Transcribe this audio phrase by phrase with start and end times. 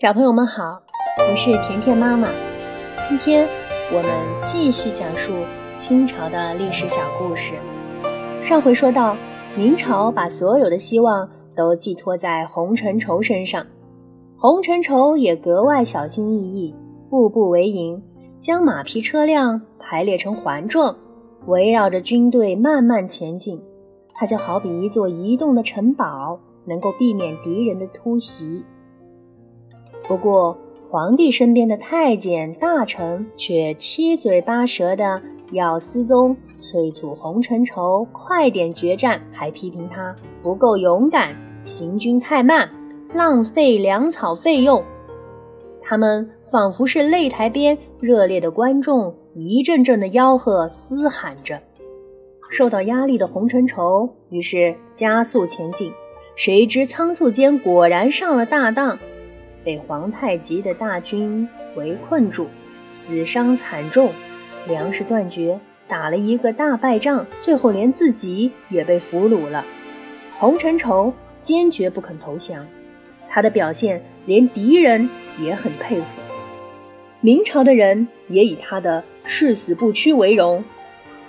[0.00, 0.80] 小朋友们好，
[1.28, 2.28] 我是甜甜妈妈。
[3.08, 3.48] 今天
[3.92, 4.12] 我们
[4.44, 5.32] 继续讲述
[5.76, 7.54] 清朝的历史小故事。
[8.40, 9.16] 上回说到，
[9.56, 13.66] 明朝把所有的希望都寄托在洪承畴身上，
[14.36, 16.76] 洪承畴也格外小心翼翼，
[17.10, 18.00] 步步为营，
[18.38, 20.96] 将马匹车辆排列成环状，
[21.46, 23.60] 围绕着军队慢慢前进。
[24.14, 28.64] 它就好比一座移动的城堡，能够避免敌人的突袭。
[30.08, 30.56] 不过，
[30.90, 35.20] 皇帝身边的太监大臣却七嘴八舌的
[35.52, 42.70] 要思宗催促洪承畴快点决战，还批评他不够勇敢，行军太慢，
[43.12, 44.82] 浪费粮草费用。
[45.82, 51.60] 他们仿佛是擂台边热烈的观众，一阵阵的吆喝嘶喊着。
[52.50, 55.92] 受到压力的洪承畴于是加速前进，
[56.34, 58.98] 谁知仓促间果然上了大当。
[59.68, 61.46] 被皇太极的大军
[61.76, 62.48] 围困住，
[62.88, 64.10] 死伤惨重，
[64.66, 69.62] 粮食断绝，打了一个大败仗，最后连自己也被俘虏了。
[70.38, 72.66] 洪承畴坚决不肯投降，
[73.28, 75.06] 他的表现连敌人
[75.38, 76.22] 也很佩服，
[77.20, 80.64] 明朝的人也以他的誓死不屈为荣。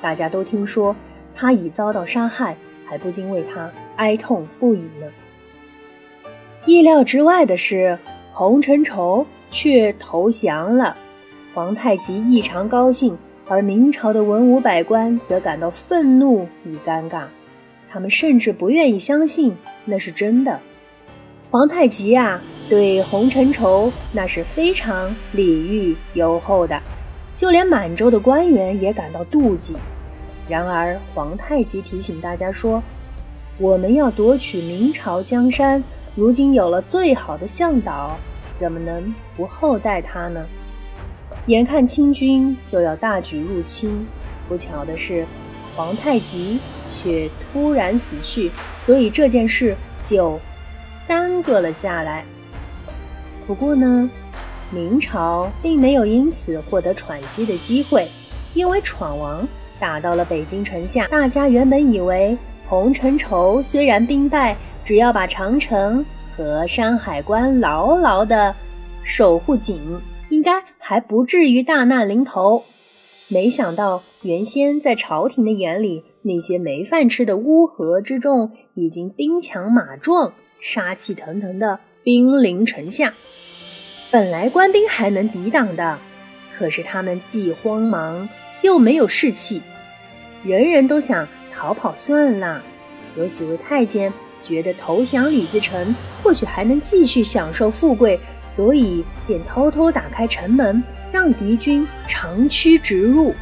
[0.00, 0.94] 大家都听说
[1.34, 5.08] 他已遭到杀害，还不禁为他哀痛不已呢。
[6.66, 7.98] 意料之外的是。
[8.38, 10.96] 洪承畴却投降了，
[11.52, 17.24] 皇太极异常高兴，而明朝的文武百官则感到愤怒与尴尬，
[17.90, 20.60] 他们甚至不愿意相信那是真的。
[21.50, 26.80] 皇太极啊，对洪承畴那是非常礼遇优厚的，
[27.36, 29.74] 就连满洲的官员也感到妒忌。
[30.48, 32.80] 然而，皇太极提醒大家说
[33.58, 35.82] ：“我们要夺取明朝江山。”
[36.16, 38.18] 如今有了最好的向导，
[38.58, 40.44] 怎么能不厚待他呢？
[41.46, 44.04] 眼看清军就要大举入侵，
[44.48, 45.24] 不巧的是，
[45.76, 46.58] 皇太极
[46.90, 50.40] 却突然死去，所以这件事就
[51.06, 52.24] 耽搁了下来。
[53.46, 54.10] 不过呢，
[54.72, 58.08] 明朝并没有因此获得喘息的机会，
[58.54, 59.46] 因为闯王
[59.78, 62.36] 打到了北京城下，大家原本以为
[62.68, 64.56] 洪承畴虽然兵败。
[64.84, 66.02] 只要把长城
[66.38, 68.54] 和山海关牢牢的
[69.02, 69.82] 守护紧，
[70.28, 72.62] 应该还不至于大难临头。
[73.26, 83.14] 没想到，原先在朝廷的眼里，那些没饭吃的乌合之众已经兵强马壮、杀气腾腾的兵临城下。
[84.12, 85.98] 本来官兵还能抵挡的，
[86.56, 88.28] 可是他们既慌忙
[88.62, 89.60] 又没有士气，
[90.44, 92.62] 人人都想逃跑算了。
[93.16, 94.12] 有几位太监。
[94.42, 100.82] 觉得投降李自成或许还能继续享受富贵，所以便偷偷打开城门，
[101.12, 103.34] 让敌军长驱直入。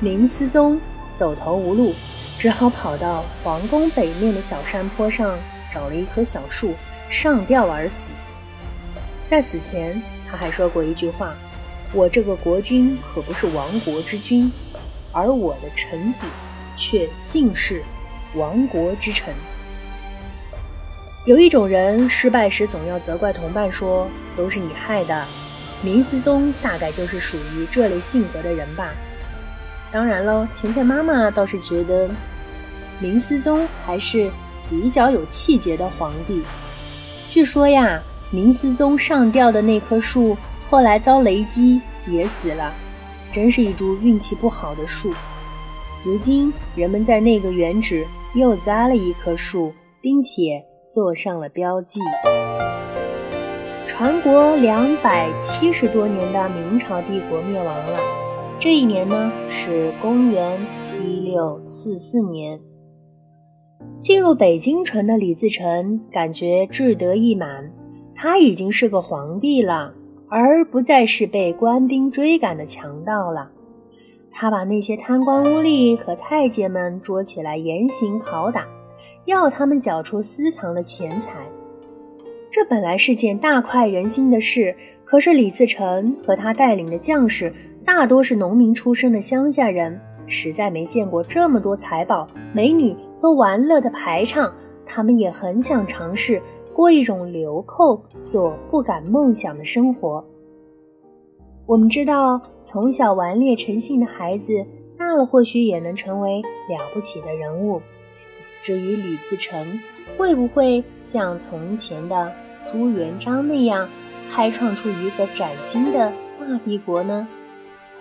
[0.00, 0.80] 明思宗
[1.14, 1.94] 走投无路，
[2.38, 5.38] 只好跑到皇宫北面的小山坡上，
[5.70, 6.74] 找了一棵小树
[7.08, 8.10] 上吊而死。
[9.26, 11.34] 在死前，他还说过一句话
[11.92, 14.52] ：“我这个国君可不是亡国之君，
[15.12, 16.26] 而我的臣子
[16.76, 17.82] 却尽是
[18.34, 19.34] 亡国之臣。”
[21.24, 25.24] 有一种人失败时总要责怪同伴，说都是你害的。
[25.82, 28.92] 明思宗大概就是属于这类性格的人吧。
[29.90, 32.10] 当然了，甜甜妈妈倒是觉得
[32.98, 34.30] 明思宗还是
[34.68, 36.42] 比较有气节的皇帝。
[37.30, 40.36] 据说呀，明思宗上吊的那棵树
[40.68, 42.70] 后来遭雷击也死了，
[43.32, 45.10] 真是一株运气不好的树。
[46.04, 50.62] 如今人们在那个原址又栽了一棵树，并且。
[50.84, 52.00] 做上了标记。
[53.86, 57.98] 传国两百七十多年的明朝帝国灭亡了。
[58.58, 60.58] 这一年呢是公元
[61.00, 62.60] 一六四四年。
[64.00, 67.72] 进入北京城的李自成感觉志得意满，
[68.14, 69.94] 他已经是个皇帝了，
[70.28, 73.50] 而不再是被官兵追赶的强盗了。
[74.30, 78.66] 他把那些贪官污吏和太监们捉起来严刑拷打。
[79.26, 81.46] 要他们缴出私藏的钱财，
[82.50, 84.76] 这本来是件大快人心的事。
[85.04, 87.52] 可是李自成和他带领的将士
[87.84, 94.52] 大多是农民出身的乡下人，实在没见过这么多财宝、美女和玩乐的排场。
[94.86, 96.42] 他们也很想尝试
[96.74, 100.22] 过一种流寇所不敢梦想的生活。
[101.66, 104.52] 我们知道，从小顽劣成性的孩子，
[104.98, 107.80] 大了或许也能成为了不起的人物。
[108.64, 109.78] 至于李自成
[110.16, 112.32] 会不会像从前的
[112.64, 113.86] 朱元璋那样，
[114.26, 117.28] 开创出一个崭新的大帝国呢？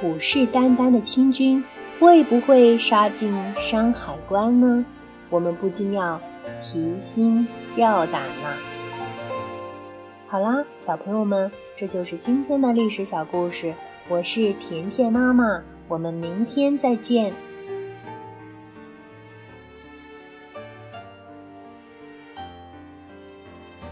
[0.00, 1.62] 虎视眈眈的清军
[2.00, 4.84] 会不会杀进山海关呢？
[5.30, 6.20] 我们不禁要
[6.60, 7.46] 提心
[7.76, 8.56] 吊胆了。
[10.26, 13.72] 好啦，小朋友们，这就是今天的历史小故事。
[14.08, 17.32] 我是甜甜妈妈，我们明天再见。